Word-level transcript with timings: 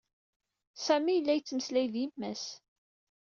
Sami 0.85 1.13
yella 1.15 1.33
ittmeslay 1.35 1.87
d 1.93 1.95
yemma-s. 2.01 2.45